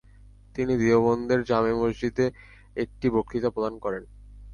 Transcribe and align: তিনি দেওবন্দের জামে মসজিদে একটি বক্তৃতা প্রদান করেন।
তিনি 0.55 0.73
দেওবন্দের 0.77 1.39
জামে 1.43 1.73
মসজিদে 1.73 2.25
একটি 2.75 3.07
বক্তৃতা 3.09 3.49
প্রদান 3.49 3.73
করেন। 3.79 4.03